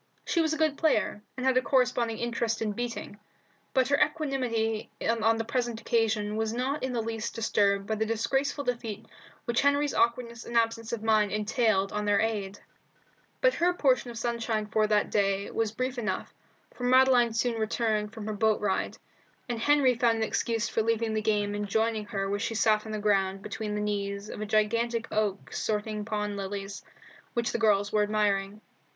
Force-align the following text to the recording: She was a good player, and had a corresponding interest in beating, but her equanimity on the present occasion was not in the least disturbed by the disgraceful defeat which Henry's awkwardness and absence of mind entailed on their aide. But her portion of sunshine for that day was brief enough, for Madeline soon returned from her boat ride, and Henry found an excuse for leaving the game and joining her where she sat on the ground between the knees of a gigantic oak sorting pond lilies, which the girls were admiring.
She 0.25 0.41
was 0.41 0.51
a 0.51 0.57
good 0.57 0.79
player, 0.79 1.21
and 1.37 1.45
had 1.45 1.57
a 1.57 1.61
corresponding 1.61 2.17
interest 2.17 2.59
in 2.59 2.71
beating, 2.71 3.19
but 3.71 3.87
her 3.89 4.01
equanimity 4.03 4.89
on 5.05 5.37
the 5.37 5.43
present 5.45 5.79
occasion 5.79 6.37
was 6.37 6.53
not 6.53 6.81
in 6.81 6.91
the 6.91 7.03
least 7.03 7.35
disturbed 7.35 7.85
by 7.85 7.93
the 7.93 8.05
disgraceful 8.07 8.63
defeat 8.63 9.05
which 9.45 9.61
Henry's 9.61 9.93
awkwardness 9.93 10.43
and 10.43 10.57
absence 10.57 10.91
of 10.91 11.03
mind 11.03 11.31
entailed 11.31 11.91
on 11.91 12.05
their 12.05 12.19
aide. 12.19 12.57
But 13.41 13.53
her 13.53 13.75
portion 13.75 14.09
of 14.09 14.17
sunshine 14.17 14.65
for 14.65 14.87
that 14.87 15.11
day 15.11 15.51
was 15.51 15.71
brief 15.71 15.99
enough, 15.99 16.33
for 16.73 16.83
Madeline 16.85 17.31
soon 17.33 17.59
returned 17.59 18.11
from 18.11 18.25
her 18.25 18.33
boat 18.33 18.59
ride, 18.59 18.97
and 19.47 19.59
Henry 19.59 19.93
found 19.93 20.17
an 20.17 20.23
excuse 20.23 20.67
for 20.67 20.81
leaving 20.81 21.13
the 21.13 21.21
game 21.21 21.53
and 21.53 21.67
joining 21.67 22.05
her 22.05 22.27
where 22.27 22.39
she 22.39 22.55
sat 22.55 22.87
on 22.87 22.91
the 22.91 22.97
ground 22.97 23.43
between 23.43 23.75
the 23.75 23.79
knees 23.81 24.29
of 24.29 24.41
a 24.41 24.47
gigantic 24.47 25.07
oak 25.11 25.53
sorting 25.53 26.03
pond 26.05 26.37
lilies, 26.37 26.83
which 27.35 27.51
the 27.51 27.59
girls 27.59 27.91
were 27.91 28.01
admiring. 28.01 28.61